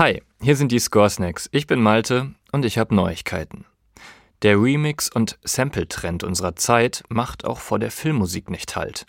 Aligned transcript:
Hi, 0.00 0.22
hier 0.40 0.56
sind 0.56 0.72
die 0.72 0.78
Scoresnacks. 0.78 1.50
Ich 1.52 1.66
bin 1.66 1.82
Malte 1.82 2.34
und 2.52 2.64
ich 2.64 2.78
habe 2.78 2.94
Neuigkeiten. 2.94 3.66
Der 4.40 4.56
Remix- 4.56 5.10
und 5.10 5.38
Sample-Trend 5.44 6.24
unserer 6.24 6.56
Zeit 6.56 7.04
macht 7.10 7.44
auch 7.44 7.58
vor 7.58 7.78
der 7.78 7.90
Filmmusik 7.90 8.48
nicht 8.48 8.76
Halt. 8.76 9.04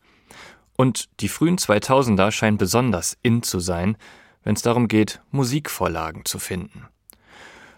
Und 0.76 1.08
die 1.22 1.30
frühen 1.30 1.56
2000er 1.56 2.32
scheinen 2.32 2.58
besonders 2.58 3.18
in 3.24 3.42
zu 3.42 3.62
sein, 3.62 3.96
wenn 4.44 4.56
es 4.56 4.64
darum 4.64 4.90
geht, 4.90 5.22
Musikvorlagen 5.32 6.26
zu 6.26 6.40
finden. 6.40 6.88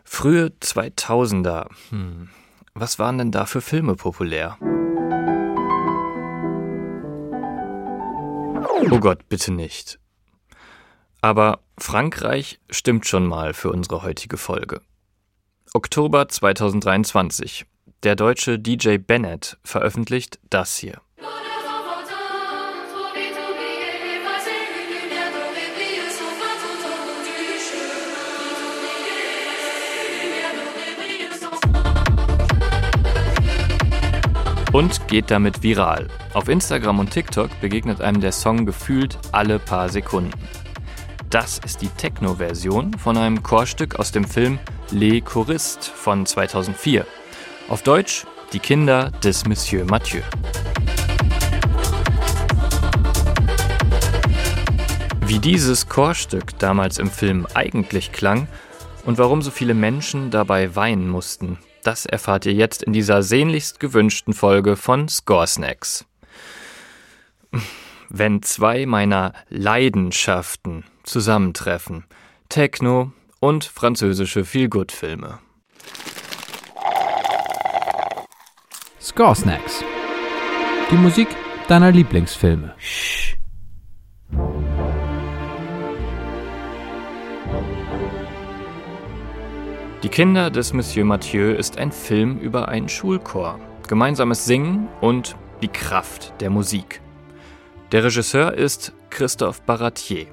Frühe 0.03 0.51
2000er, 0.59 1.67
hm, 1.89 2.29
was 2.73 2.97
waren 2.97 3.19
denn 3.19 3.31
da 3.31 3.45
für 3.45 3.61
Filme 3.61 3.93
populär? 3.93 4.57
Oh 8.89 8.99
Gott, 8.99 9.29
bitte 9.29 9.53
nicht. 9.53 9.99
Aber 11.23 11.59
Frankreich 11.77 12.59
stimmt 12.69 13.07
schon 13.07 13.25
mal 13.25 13.53
für 13.53 13.71
unsere 13.71 14.03
heutige 14.03 14.35
Folge. 14.35 14.81
Oktober 15.73 16.27
2023. 16.27 17.65
Der 18.03 18.17
deutsche 18.17 18.59
DJ 18.59 18.97
Bennett 18.97 19.57
veröffentlicht 19.63 20.37
das 20.49 20.75
hier. 20.75 20.99
Und 34.73 35.07
geht 35.07 35.31
damit 35.31 35.63
viral. 35.63 36.09
Auf 36.33 36.49
Instagram 36.49 36.99
und 36.99 37.11
TikTok 37.11 37.61
begegnet 37.61 38.01
einem 38.01 38.19
der 38.19 38.33
Song 38.33 38.65
gefühlt 38.65 39.17
alle 39.31 39.59
paar 39.59 39.87
Sekunden. 39.87 40.33
Das 41.33 41.57
ist 41.65 41.81
die 41.81 41.87
Techno-Version 41.87 42.95
von 42.99 43.17
einem 43.17 43.41
Chorstück 43.41 43.95
aus 43.95 44.11
dem 44.11 44.23
Film 44.23 44.59
Les 44.91 45.25
Choristes 45.25 45.87
von 45.87 46.27
2004. 46.27 47.07
Auf 47.69 47.81
Deutsch 47.81 48.27
Die 48.51 48.59
Kinder 48.59 49.09
des 49.23 49.43
Monsieur 49.47 49.83
Mathieu. 49.83 50.21
Wie 55.25 55.39
dieses 55.39 55.89
Chorstück 55.89 56.59
damals 56.59 56.99
im 56.99 57.09
Film 57.09 57.47
eigentlich 57.55 58.11
klang 58.11 58.47
und 59.03 59.17
warum 59.17 59.41
so 59.41 59.49
viele 59.49 59.73
Menschen 59.73 60.29
dabei 60.29 60.75
weinen 60.75 61.09
mussten, 61.09 61.57
das 61.81 62.05
erfahrt 62.05 62.45
ihr 62.45 62.53
jetzt 62.53 62.83
in 62.83 62.93
dieser 62.93 63.23
sehnlichst 63.23 63.79
gewünschten 63.79 64.35
Folge 64.35 64.75
von 64.75 65.09
Score 65.09 65.47
Snacks. 65.47 66.05
Wenn 68.15 68.43
zwei 68.43 68.85
meiner 68.85 69.33
Leidenschaften 69.49 70.83
zusammentreffen. 71.01 72.05
Techno 72.47 73.11
und 73.39 73.63
französische 73.63 74.45
Feelgood-Filme. 74.45 75.39
Score 79.01 79.35
Snacks. 79.35 79.83
Die 80.91 80.95
Musik 80.95 81.27
deiner 81.67 81.89
Lieblingsfilme. 81.91 82.75
Die 90.03 90.09
Kinder 90.09 90.51
des 90.51 90.71
Monsieur 90.71 91.05
Mathieu 91.05 91.55
ist 91.55 91.79
ein 91.79 91.91
Film 91.91 92.37
über 92.37 92.67
einen 92.67 92.89
Schulchor, 92.89 93.59
gemeinsames 93.87 94.45
Singen 94.45 94.87
und 95.01 95.35
die 95.63 95.67
Kraft 95.67 96.39
der 96.41 96.51
Musik. 96.51 97.02
Der 97.93 98.03
Regisseur 98.03 98.55
ist 98.55 98.91
Christophe 99.11 99.61
Baratier. 99.67 100.25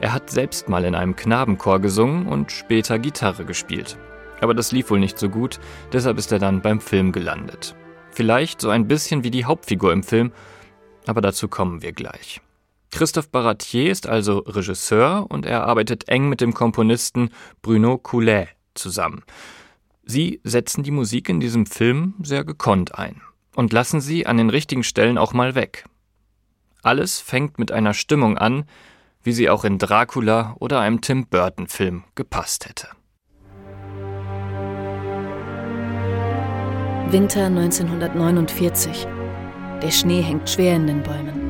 Er 0.00 0.12
hat 0.12 0.30
selbst 0.30 0.68
mal 0.68 0.84
in 0.84 0.96
einem 0.96 1.14
Knabenchor 1.14 1.78
gesungen 1.78 2.26
und 2.26 2.50
später 2.50 2.98
Gitarre 2.98 3.44
gespielt. 3.44 3.96
Aber 4.40 4.52
das 4.52 4.72
lief 4.72 4.90
wohl 4.90 4.98
nicht 4.98 5.16
so 5.16 5.28
gut, 5.28 5.60
deshalb 5.92 6.18
ist 6.18 6.32
er 6.32 6.40
dann 6.40 6.60
beim 6.60 6.80
Film 6.80 7.12
gelandet. 7.12 7.76
Vielleicht 8.10 8.60
so 8.60 8.70
ein 8.70 8.88
bisschen 8.88 9.22
wie 9.22 9.30
die 9.30 9.44
Hauptfigur 9.44 9.92
im 9.92 10.02
Film, 10.02 10.32
aber 11.06 11.20
dazu 11.20 11.46
kommen 11.46 11.82
wir 11.82 11.92
gleich. 11.92 12.40
Christophe 12.90 13.28
Baratier 13.30 13.92
ist 13.92 14.08
also 14.08 14.38
Regisseur 14.38 15.24
und 15.28 15.46
er 15.46 15.68
arbeitet 15.68 16.08
eng 16.08 16.28
mit 16.28 16.40
dem 16.40 16.52
Komponisten 16.52 17.30
Bruno 17.62 17.98
Coulet 17.98 18.48
zusammen. 18.74 19.22
Sie 20.04 20.40
setzen 20.42 20.82
die 20.82 20.90
Musik 20.90 21.28
in 21.28 21.38
diesem 21.38 21.64
Film 21.64 22.14
sehr 22.24 22.42
gekonnt 22.42 22.98
ein 22.98 23.20
und 23.54 23.72
lassen 23.72 24.00
sie 24.00 24.26
an 24.26 24.36
den 24.36 24.50
richtigen 24.50 24.82
Stellen 24.82 25.16
auch 25.16 25.32
mal 25.32 25.54
weg. 25.54 25.84
Alles 26.82 27.20
fängt 27.20 27.58
mit 27.58 27.72
einer 27.72 27.94
Stimmung 27.94 28.38
an, 28.38 28.64
wie 29.22 29.32
sie 29.32 29.50
auch 29.50 29.64
in 29.64 29.78
Dracula 29.78 30.54
oder 30.58 30.80
einem 30.80 31.00
Tim 31.00 31.26
Burton-Film 31.26 32.04
gepasst 32.14 32.68
hätte. 32.68 32.88
Winter 37.10 37.46
1949. 37.46 39.06
Der 39.82 39.90
Schnee 39.90 40.20
hängt 40.20 40.50
schwer 40.50 40.76
in 40.76 40.86
den 40.86 41.02
Bäumen. 41.02 41.48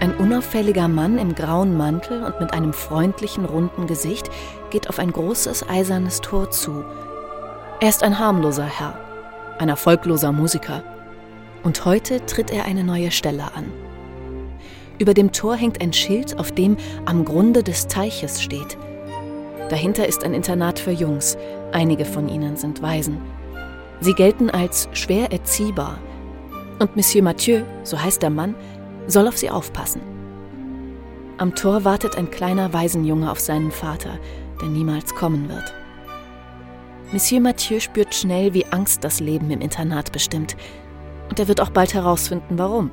Ein 0.00 0.14
unauffälliger 0.16 0.88
Mann 0.88 1.18
im 1.18 1.34
grauen 1.34 1.76
Mantel 1.76 2.24
und 2.24 2.40
mit 2.40 2.52
einem 2.52 2.72
freundlichen, 2.72 3.44
runden 3.44 3.86
Gesicht 3.86 4.28
geht 4.70 4.88
auf 4.88 4.98
ein 4.98 5.12
großes 5.12 5.68
eisernes 5.68 6.20
Tor 6.20 6.50
zu. 6.50 6.84
Er 7.80 7.88
ist 7.88 8.02
ein 8.02 8.18
harmloser 8.18 8.66
Herr, 8.66 8.98
ein 9.58 9.68
erfolgloser 9.68 10.32
Musiker. 10.32 10.82
Und 11.62 11.84
heute 11.84 12.26
tritt 12.26 12.50
er 12.50 12.64
eine 12.64 12.84
neue 12.84 13.10
Stelle 13.10 13.54
an. 13.54 13.83
Über 14.98 15.14
dem 15.14 15.32
Tor 15.32 15.56
hängt 15.56 15.80
ein 15.80 15.92
Schild, 15.92 16.38
auf 16.38 16.52
dem 16.52 16.76
am 17.04 17.24
Grunde 17.24 17.62
des 17.62 17.88
Teiches 17.88 18.42
steht. 18.42 18.78
Dahinter 19.68 20.06
ist 20.06 20.24
ein 20.24 20.34
Internat 20.34 20.78
für 20.78 20.92
Jungs. 20.92 21.36
Einige 21.72 22.04
von 22.04 22.28
ihnen 22.28 22.56
sind 22.56 22.82
Waisen. 22.82 23.18
Sie 24.00 24.12
gelten 24.12 24.50
als 24.50 24.88
schwer 24.92 25.32
erziehbar. 25.32 25.98
Und 26.78 26.96
Monsieur 26.96 27.24
Mathieu, 27.24 27.62
so 27.82 28.00
heißt 28.00 28.22
der 28.22 28.30
Mann, 28.30 28.54
soll 29.06 29.26
auf 29.26 29.36
sie 29.36 29.50
aufpassen. 29.50 30.00
Am 31.38 31.54
Tor 31.54 31.84
wartet 31.84 32.16
ein 32.16 32.30
kleiner 32.30 32.72
Waisenjunge 32.72 33.30
auf 33.30 33.40
seinen 33.40 33.72
Vater, 33.72 34.18
der 34.60 34.68
niemals 34.68 35.14
kommen 35.14 35.48
wird. 35.48 35.74
Monsieur 37.12 37.40
Mathieu 37.40 37.80
spürt 37.80 38.14
schnell, 38.14 38.54
wie 38.54 38.66
Angst 38.66 39.02
das 39.02 39.20
Leben 39.20 39.50
im 39.50 39.60
Internat 39.60 40.12
bestimmt. 40.12 40.56
Und 41.28 41.40
er 41.40 41.48
wird 41.48 41.60
auch 41.60 41.70
bald 41.70 41.94
herausfinden, 41.94 42.58
warum. 42.58 42.90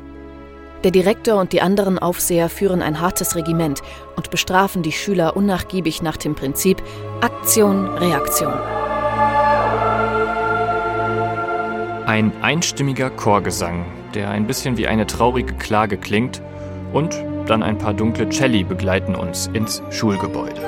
Der 0.84 0.90
Direktor 0.90 1.40
und 1.40 1.54
die 1.54 1.62
anderen 1.62 2.00
Aufseher 2.00 2.50
führen 2.50 2.82
ein 2.82 3.00
hartes 3.00 3.36
Regiment 3.36 3.82
und 4.16 4.32
bestrafen 4.32 4.82
die 4.82 4.92
Schüler 4.92 5.36
unnachgiebig 5.36 6.02
nach 6.02 6.18
dem 6.18 6.34
Prinzip 6.34 6.82
Aktion, 7.22 7.88
Reaktion. 7.88 8.54
Ein 12.08 12.34
einstimmiger 12.42 13.12
Chorgesang, 13.12 13.86
der 14.16 14.32
ein 14.32 14.48
bisschen 14.48 14.76
wie 14.78 14.88
eine 14.88 15.06
traurige 15.06 15.54
Klage 15.54 15.98
klingt, 15.98 16.42
und 16.94 17.16
dann 17.46 17.64
ein 17.64 17.78
paar 17.78 17.94
dunkle 17.94 18.30
Celli 18.30 18.64
begleiten 18.64 19.16
uns 19.16 19.48
ins 19.54 19.82
Schulgebäude. 19.92 20.62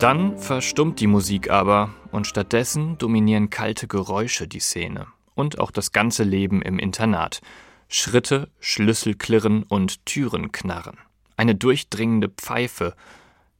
Dann 0.00 0.36
verstummt 0.36 1.00
die 1.00 1.06
Musik 1.06 1.48
aber 1.48 1.90
und 2.10 2.26
stattdessen 2.26 2.98
dominieren 2.98 3.50
kalte 3.50 3.86
Geräusche 3.86 4.48
die 4.48 4.60
Szene 4.60 5.06
und 5.34 5.58
auch 5.58 5.70
das 5.70 5.92
ganze 5.92 6.24
Leben 6.24 6.60
im 6.60 6.78
Internat, 6.78 7.40
Schritte, 7.88 8.50
Schlüsselklirren 8.60 9.62
und 9.62 10.04
Türen 10.06 10.52
knarren. 10.52 10.96
Eine 11.36 11.54
durchdringende 11.54 12.28
Pfeife, 12.28 12.94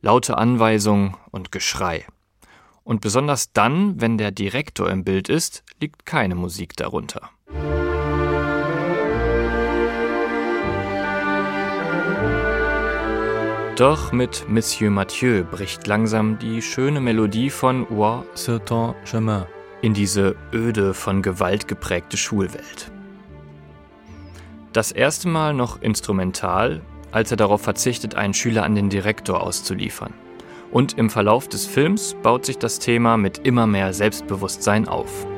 laute 0.00 0.38
Anweisung 0.38 1.16
und 1.30 1.52
Geschrei. 1.52 2.04
Und 2.82 3.00
besonders 3.00 3.52
dann, 3.52 4.00
wenn 4.00 4.18
der 4.18 4.30
Direktor 4.30 4.90
im 4.90 5.04
Bild 5.04 5.28
ist, 5.28 5.64
liegt 5.80 6.06
keine 6.06 6.34
Musik 6.34 6.76
darunter. 6.76 7.30
Doch 13.76 14.12
mit 14.12 14.48
Monsieur 14.48 14.90
Mathieu 14.90 15.42
bricht 15.42 15.86
langsam 15.88 16.38
die 16.38 16.62
schöne 16.62 17.00
Melodie 17.00 17.50
von 17.50 17.88
Oua 17.90 18.24
c'est 18.34 18.70
un 18.70 18.94
chemin 19.04 19.46
in 19.84 19.92
diese 19.92 20.34
öde, 20.50 20.94
von 20.94 21.20
Gewalt 21.20 21.68
geprägte 21.68 22.16
Schulwelt. 22.16 22.90
Das 24.74 24.90
erste 24.90 25.28
Mal 25.28 25.54
noch 25.54 25.80
instrumental, 25.82 26.80
als 27.12 27.30
er 27.30 27.36
darauf 27.36 27.62
verzichtet, 27.62 28.16
einen 28.16 28.34
Schüler 28.34 28.64
an 28.64 28.74
den 28.74 28.90
Direktor 28.90 29.40
auszuliefern. 29.40 30.12
Und 30.72 30.98
im 30.98 31.10
Verlauf 31.10 31.46
des 31.46 31.64
Films 31.64 32.16
baut 32.24 32.44
sich 32.44 32.58
das 32.58 32.80
Thema 32.80 33.16
mit 33.16 33.38
immer 33.46 33.68
mehr 33.68 33.92
Selbstbewusstsein 33.92 34.88
auf. 34.88 35.28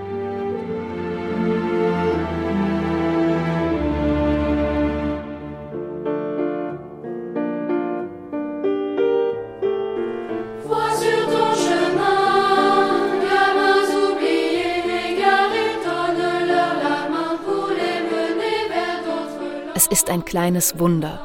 Ist 19.86 20.08
ein 20.08 20.24
kleines 20.24 20.78
Wunder. 20.78 21.20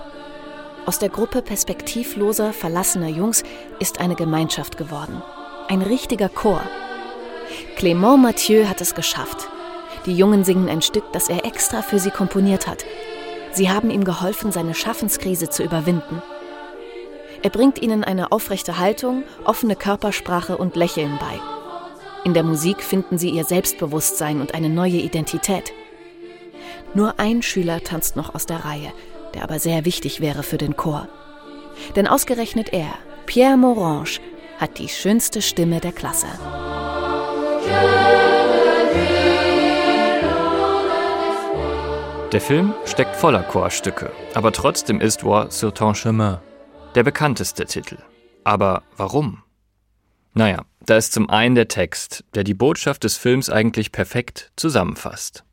Aus 0.86 1.00
der 1.00 1.08
Gruppe 1.08 1.42
perspektivloser, 1.42 2.52
verlassener 2.52 3.08
Jungs 3.08 3.44
ist 3.80 4.02
eine 4.02 4.16
Gemeinschaft 4.16 4.78
geworden. 4.78 5.22
Ein 5.70 5.82
richtiger 5.82 6.28
Chor. 6.28 6.62
Clément 7.78 8.18
Mathieu 8.18 8.68
hat 8.68 8.82
es 8.82 8.94
geschafft. 8.94 9.48
Die 10.06 10.14
Jungen 10.14 10.44
singen 10.44 10.68
ein 10.68 10.82
Stück, 10.82 11.14
das 11.14 11.30
er 11.30 11.46
extra 11.46 11.82
für 11.82 12.00
sie 12.00 12.12
komponiert 12.12 12.68
hat. 12.68 12.84
Sie 13.54 13.70
haben 13.70 13.90
ihm 13.90 14.04
geholfen, 14.04 14.52
seine 14.52 14.74
Schaffenskrise 14.74 15.50
zu 15.50 15.64
überwinden. 15.64 16.22
Er 17.44 17.52
bringt 17.52 17.82
ihnen 17.82 18.04
eine 18.04 18.34
aufrechte 18.34 18.78
Haltung, 18.78 19.24
offene 19.46 19.78
Körpersprache 19.78 20.58
und 20.58 20.76
Lächeln 20.76 21.18
bei. 21.20 21.40
In 22.26 22.34
der 22.34 22.44
Musik 22.44 22.84
finden 22.84 23.18
sie 23.18 23.30
ihr 23.30 23.46
Selbstbewusstsein 23.46 24.42
und 24.42 24.54
eine 24.56 24.70
neue 24.70 24.98
Identität. 24.98 25.74
Nur 26.94 27.20
ein 27.20 27.42
Schüler 27.42 27.82
tanzt 27.84 28.16
noch 28.16 28.36
aus 28.36 28.46
der 28.46 28.66
Reihe, 28.66 28.92
der 29.34 29.44
aber 29.44 29.60
sehr 29.60 29.86
wichtig 29.86 30.20
wäre 30.20 30.44
für 30.44 30.58
den 30.58 30.76
Chor. 30.76 31.08
Denn 31.96 32.08
ausgerechnet 32.08 32.74
er, 32.74 32.94
Pierre 33.26 33.58
Morange, 33.58 34.20
hat 34.60 34.78
die 34.78 34.90
schönste 34.90 35.42
Stimme 35.42 35.80
der 35.80 35.92
Klasse. 35.92 36.28
Der 42.32 42.42
Film 42.42 42.74
steckt 42.86 43.16
voller 43.16 43.44
Chorstücke, 43.44 44.12
aber 44.34 44.54
trotzdem 44.54 45.02
ist 45.02 45.26
War 45.26 45.52
sur 45.52 45.74
ton 45.74 45.94
chemin 45.94 46.38
der 46.96 47.04
bekannteste 47.04 47.66
Titel. 47.66 47.98
Aber 48.44 48.84
warum? 48.98 49.44
Naja, 50.34 50.64
da 50.86 50.98
ist 50.98 51.14
zum 51.14 51.30
einen 51.30 51.56
der 51.56 51.68
Text, 51.68 52.24
der 52.34 52.44
die 52.44 52.54
Botschaft 52.54 53.04
des 53.04 53.18
Films 53.18 53.50
eigentlich 53.50 53.92
perfekt 53.92 54.52
zusammenfasst. 54.56 55.44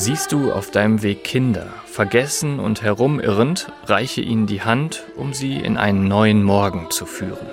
Siehst 0.00 0.32
du 0.32 0.50
auf 0.50 0.70
deinem 0.70 1.02
Weg 1.02 1.24
Kinder, 1.24 1.66
vergessen 1.84 2.58
und 2.58 2.80
herumirrend, 2.80 3.70
reiche 3.84 4.22
ihnen 4.22 4.46
die 4.46 4.62
Hand, 4.62 5.04
um 5.14 5.34
sie 5.34 5.56
in 5.56 5.76
einen 5.76 6.08
neuen 6.08 6.42
Morgen 6.42 6.90
zu 6.90 7.04
führen. 7.04 7.46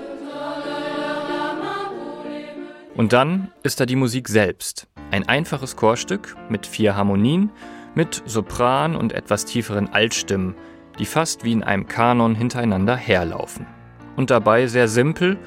Und 2.96 3.12
dann 3.12 3.52
ist 3.64 3.82
da 3.82 3.86
die 3.86 3.98
Musik 3.98 4.30
selbst. 4.30 4.88
Ein 5.12 5.28
einfaches 5.28 5.76
Chorstück 5.76 6.38
mit 6.48 6.66
vier 6.66 6.96
Harmonien, 6.96 7.52
mit 7.96 8.24
Sopran 8.26 8.96
und 8.96 9.12
etwas 9.12 9.44
tieferen 9.44 9.90
Altstimmen, 9.90 10.56
die 11.00 11.06
fast 11.06 11.44
wie 11.44 11.52
in 11.52 11.64
einem 11.64 11.90
Kanon 11.90 12.34
hintereinander 12.34 12.96
herlaufen 12.96 13.68
und 14.16 14.30
dabei 14.30 14.68
sehr 14.68 14.88
simpel 14.88 15.38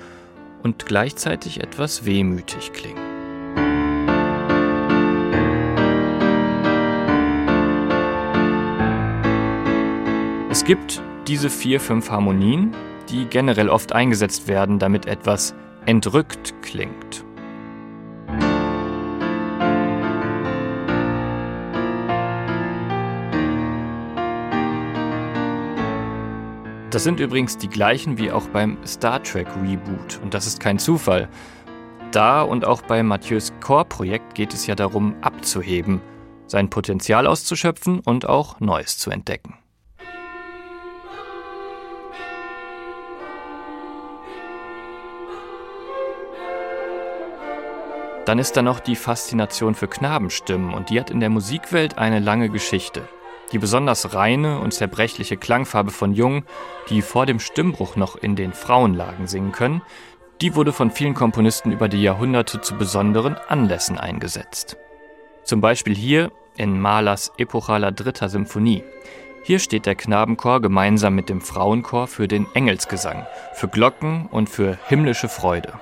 und 0.63 0.85
gleichzeitig 0.85 1.63
etwas 1.63 2.05
wehmütig 2.05 2.75
klingen. 2.75 3.10
Es 10.61 10.67
gibt 10.67 11.03
diese 11.27 11.49
vier, 11.49 11.81
fünf 11.81 12.11
Harmonien, 12.11 12.77
die 13.09 13.25
generell 13.25 13.71
oft 13.71 13.95
eingesetzt 13.95 14.47
werden, 14.47 14.79
damit 14.79 15.07
etwas 15.07 15.55
entrückt 15.87 16.53
klingt. 16.61 17.25
Das 26.91 27.05
sind 27.05 27.21
übrigens 27.21 27.57
die 27.57 27.69
gleichen 27.69 28.19
wie 28.19 28.31
auch 28.31 28.47
beim 28.49 28.77
Star 28.87 29.23
Trek 29.23 29.49
Reboot 29.63 30.21
und 30.23 30.35
das 30.35 30.47
ist 30.47 30.61
kein 30.61 30.79
Zufall. 30.79 31.31
Da 32.13 32.43
und 32.43 32.67
auch 32.67 32.83
bei 32.83 33.03
Mathieu's 33.03 33.51
Core-Projekt 33.61 34.35
geht 34.35 34.53
es 34.53 34.67
ja 34.67 34.75
darum, 34.75 35.15
abzuheben, 35.23 36.03
sein 36.47 36.69
Potenzial 36.69 37.27
auszuschöpfen 37.27 38.01
und 38.01 38.29
auch 38.29 38.61
Neues 38.61 38.99
zu 38.99 39.11
entdecken. 39.11 39.60
Dann 48.31 48.39
ist 48.39 48.57
da 48.57 48.63
noch 48.63 48.79
die 48.79 48.95
Faszination 48.95 49.75
für 49.75 49.89
Knabenstimmen 49.89 50.73
und 50.73 50.89
die 50.89 51.01
hat 51.01 51.11
in 51.11 51.19
der 51.19 51.31
Musikwelt 51.31 51.99
eine 51.99 52.21
lange 52.21 52.49
Geschichte. 52.49 53.03
Die 53.51 53.59
besonders 53.59 54.15
reine 54.15 54.61
und 54.61 54.73
zerbrechliche 54.73 55.37
Klangfarbe 55.37 55.91
von 55.91 56.13
Jung, 56.13 56.45
die 56.91 57.03
vor 57.03 57.27
dem 57.27 57.41
Stimmbruch 57.41 57.97
noch 57.97 58.15
in 58.15 58.37
den 58.37 58.53
Frauenlagen 58.53 59.27
singen 59.27 59.51
können, 59.51 59.83
die 60.41 60.55
wurde 60.55 60.73
von 60.73 60.93
vielen 60.93 61.15
Komponisten 61.15 61.73
über 61.73 61.89
die 61.89 62.05
Jahrhunderte 62.05 62.61
zu 62.61 62.77
besonderen 62.77 63.35
Anlässen 63.49 63.99
eingesetzt. 63.99 64.77
Zum 65.43 65.61
Beispiel 65.61 65.97
hier 65.97 66.31
in 66.57 66.81
Mahlers 66.81 67.33
epochaler 67.37 67.91
dritter 67.91 68.29
Symphonie. 68.29 68.85
Hier 69.43 69.59
steht 69.59 69.87
der 69.87 69.97
Knabenchor 69.97 70.61
gemeinsam 70.63 71.17
mit 71.17 71.29
dem 71.29 71.41
Frauenchor 71.41 72.07
für 72.07 72.29
den 72.29 72.47
Engelsgesang, 72.55 73.27
für 73.55 73.67
Glocken 73.67 74.29
und 74.31 74.49
für 74.49 74.79
himmlische 74.87 75.29
Freude. 75.29 75.73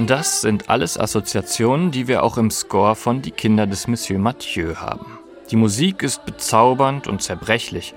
Das 0.00 0.42
sind 0.42 0.70
alles 0.70 0.96
Assoziationen, 0.96 1.90
die 1.90 2.06
wir 2.06 2.22
auch 2.22 2.38
im 2.38 2.52
Score 2.52 2.94
von 2.94 3.20
Die 3.20 3.32
Kinder 3.32 3.66
des 3.66 3.88
Monsieur 3.88 4.20
Mathieu 4.20 4.76
haben. 4.76 5.18
Die 5.50 5.56
Musik 5.56 6.04
ist 6.04 6.24
bezaubernd 6.24 7.08
und 7.08 7.20
zerbrechlich, 7.20 7.94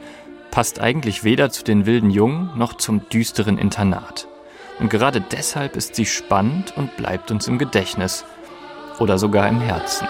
passt 0.50 0.80
eigentlich 0.80 1.24
weder 1.24 1.52
zu 1.52 1.64
den 1.64 1.86
wilden 1.86 2.10
Jungen 2.10 2.58
noch 2.58 2.74
zum 2.74 3.08
düsteren 3.10 3.60
Internat. 3.60 4.28
Und 4.80 4.90
gerade 4.90 5.22
deshalb 5.22 5.76
ist 5.76 5.94
sie 5.94 6.08
spannend 6.08 6.74
und 6.76 6.98
bleibt 6.98 7.30
uns 7.30 7.48
im 7.48 7.60
Gedächtnis 7.60 8.26
oder 8.98 9.20
sogar 9.20 9.48
im 9.48 9.62
Herzen. 9.62 10.08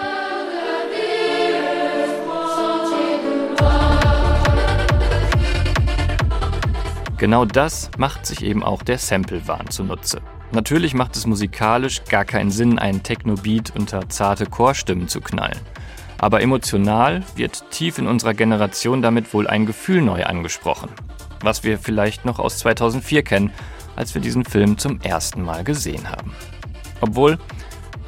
Genau 7.22 7.44
das 7.44 7.88
macht 7.98 8.26
sich 8.26 8.42
eben 8.42 8.64
auch 8.64 8.82
der 8.82 8.98
Sample-Wahn 8.98 9.70
zunutze. 9.70 10.20
Natürlich 10.50 10.92
macht 10.92 11.14
es 11.14 11.24
musikalisch 11.24 12.02
gar 12.02 12.24
keinen 12.24 12.50
Sinn, 12.50 12.80
einen 12.80 13.04
Techno-Beat 13.04 13.76
unter 13.76 14.08
zarte 14.08 14.46
Chorstimmen 14.46 15.06
zu 15.06 15.20
knallen. 15.20 15.60
Aber 16.18 16.42
emotional 16.42 17.22
wird 17.36 17.70
tief 17.70 17.98
in 17.98 18.08
unserer 18.08 18.34
Generation 18.34 19.02
damit 19.02 19.32
wohl 19.32 19.46
ein 19.46 19.66
Gefühl 19.66 20.02
neu 20.02 20.24
angesprochen. 20.24 20.88
Was 21.42 21.62
wir 21.62 21.78
vielleicht 21.78 22.24
noch 22.24 22.40
aus 22.40 22.58
2004 22.58 23.22
kennen, 23.22 23.52
als 23.94 24.14
wir 24.14 24.20
diesen 24.20 24.44
Film 24.44 24.76
zum 24.76 25.00
ersten 25.00 25.44
Mal 25.44 25.62
gesehen 25.62 26.10
haben. 26.10 26.32
Obwohl, 27.00 27.38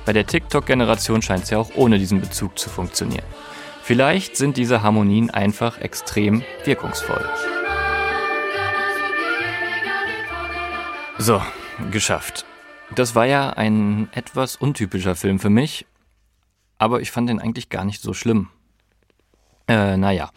bei 0.06 0.12
der 0.12 0.26
TikTok-Generation 0.26 1.22
scheint 1.22 1.44
es 1.44 1.50
ja 1.50 1.58
auch 1.58 1.70
ohne 1.76 2.00
diesen 2.00 2.20
Bezug 2.20 2.58
zu 2.58 2.68
funktionieren. 2.68 3.26
Vielleicht 3.84 4.36
sind 4.36 4.56
diese 4.56 4.82
Harmonien 4.82 5.30
einfach 5.30 5.78
extrem 5.78 6.42
wirkungsvoll. 6.64 7.24
So, 11.24 11.40
geschafft. 11.90 12.44
Das 12.94 13.14
war 13.14 13.24
ja 13.24 13.48
ein 13.48 14.10
etwas 14.12 14.56
untypischer 14.56 15.16
Film 15.16 15.38
für 15.38 15.48
mich, 15.48 15.86
aber 16.76 17.00
ich 17.00 17.10
fand 17.10 17.30
den 17.30 17.40
eigentlich 17.40 17.70
gar 17.70 17.86
nicht 17.86 18.02
so 18.02 18.12
schlimm. 18.12 18.50
Äh, 19.66 19.96
naja. 19.96 20.28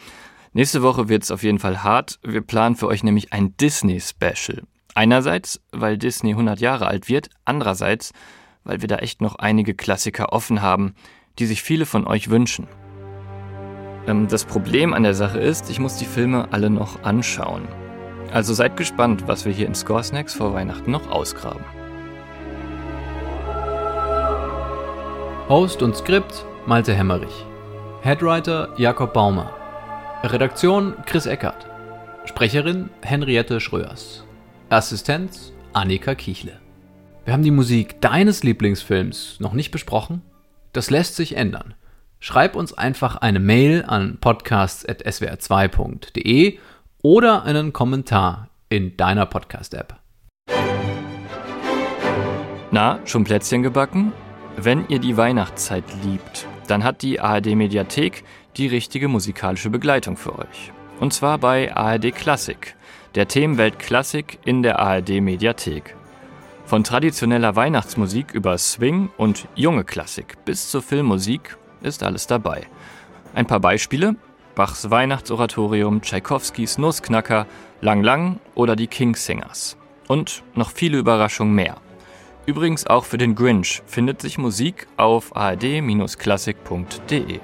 Nächste 0.53 0.83
Woche 0.83 1.09
wird 1.09 1.23
es 1.23 1.31
auf 1.31 1.43
jeden 1.43 1.59
Fall 1.59 1.83
hart. 1.83 2.19
Wir 2.23 2.39
planen 2.39 2.77
für 2.77 2.87
euch 2.87 3.03
nämlich 3.03 3.33
ein 3.33 3.57
Disney-Special. 3.57 4.63
Einerseits, 4.95 5.59
weil 5.73 5.97
Disney 5.97 6.31
100 6.31 6.61
Jahre 6.61 6.87
alt 6.87 7.09
wird, 7.09 7.31
andererseits, 7.43 8.13
weil 8.63 8.79
wir 8.79 8.87
da 8.87 8.99
echt 8.99 9.19
noch 9.19 9.35
einige 9.35 9.73
Klassiker 9.75 10.31
offen 10.31 10.61
haben, 10.61 10.95
die 11.37 11.47
sich 11.47 11.63
viele 11.63 11.85
von 11.85 12.07
euch 12.07 12.29
wünschen. 12.29 12.65
Ähm, 14.07 14.29
das 14.29 14.45
Problem 14.45 14.93
an 14.93 15.03
der 15.03 15.15
Sache 15.15 15.39
ist, 15.39 15.69
ich 15.69 15.79
muss 15.81 15.97
die 15.97 16.05
Filme 16.05 16.47
alle 16.53 16.69
noch 16.69 17.03
anschauen. 17.03 17.67
Also 18.31 18.53
seid 18.53 18.77
gespannt, 18.77 19.27
was 19.27 19.45
wir 19.45 19.53
hier 19.53 19.67
in 19.67 19.75
Score 19.75 20.03
Snacks 20.03 20.33
vor 20.33 20.53
Weihnachten 20.53 20.91
noch 20.91 21.09
ausgraben. 21.09 21.63
Host 25.49 25.81
und 25.81 25.95
Skript 25.95 26.45
Malte 26.65 26.93
Hemmerich. 26.93 27.45
Headwriter 28.01 28.73
Jakob 28.77 29.13
Baumer. 29.13 29.53
Redaktion 30.23 30.95
Chris 31.05 31.25
Eckert. 31.25 31.67
Sprecherin 32.25 32.89
Henriette 33.01 33.61
Schröers. 33.61 34.25
Assistenz 34.69 35.53
Annika 35.71 36.15
Kichle. 36.15 36.59
Wir 37.23 37.31
haben 37.33 37.43
die 37.43 37.51
Musik 37.51 38.01
deines 38.01 38.43
Lieblingsfilms 38.43 39.39
noch 39.39 39.53
nicht 39.53 39.71
besprochen? 39.71 40.21
Das 40.73 40.89
lässt 40.89 41.15
sich 41.15 41.37
ändern. 41.37 41.75
Schreib 42.19 42.55
uns 42.55 42.73
einfach 42.73 43.17
eine 43.17 43.39
Mail 43.39 43.85
an 43.87 44.17
podcasts.swr2.de 44.19 46.57
oder 47.07 47.43
einen 47.43 47.71
Kommentar 47.71 48.49
in 48.67 48.97
deiner 48.97 49.25
Podcast-App. 49.25 49.95
Na, 52.69 52.99
schon 53.05 53.23
Plätzchen 53.23 53.63
gebacken? 53.63 54.11
Wenn 54.57 54.85
ihr 54.89 54.99
die 54.99 55.15
Weihnachtszeit 55.15 55.85
liebt, 56.03 56.47
dann 56.67 56.83
hat 56.83 57.03
die 57.03 57.21
ARD 57.21 57.55
Mediathek 57.55 58.25
die 58.57 58.67
richtige 58.67 59.07
musikalische 59.07 59.69
Begleitung 59.69 60.17
für 60.17 60.37
euch. 60.37 60.73
Und 60.99 61.13
zwar 61.13 61.37
bei 61.37 61.73
ARD 61.73 62.13
Klassik, 62.13 62.75
der 63.15 63.29
Themenwelt 63.29 63.79
Klassik 63.79 64.39
in 64.43 64.61
der 64.61 64.79
ARD 64.79 65.21
Mediathek. 65.21 65.95
Von 66.65 66.83
traditioneller 66.83 67.55
Weihnachtsmusik 67.55 68.33
über 68.33 68.57
Swing 68.57 69.11
und 69.15 69.47
junge 69.55 69.85
Klassik 69.85 70.43
bis 70.43 70.69
zur 70.69 70.81
Filmmusik 70.81 71.55
ist 71.83 72.03
alles 72.03 72.27
dabei. 72.27 72.67
Ein 73.33 73.47
paar 73.47 73.61
Beispiele: 73.61 74.17
Bachs 74.57 74.89
Weihnachtsoratorium, 74.89 76.01
Tschaikowskis 76.01 76.77
Nussknacker, 76.79 77.45
Lang 77.79 78.01
Lang 78.01 78.39
oder 78.55 78.75
die 78.75 78.87
Kingsingers. 78.87 79.77
Und 80.07 80.41
noch 80.55 80.71
viele 80.71 80.97
Überraschungen 80.97 81.53
mehr. 81.53 81.75
Übrigens 82.47 82.87
auch 82.87 83.05
für 83.05 83.19
den 83.19 83.35
Grinch 83.35 83.83
findet 83.85 84.19
sich 84.19 84.39
Musik 84.39 84.87
auf 84.97 85.35
ard-klassik.de. 85.35 87.39